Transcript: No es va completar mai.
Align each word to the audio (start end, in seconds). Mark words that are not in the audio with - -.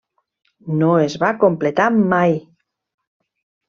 No 0.79 0.89
es 1.03 1.19
va 1.25 1.31
completar 1.45 1.89
mai. 2.01 2.37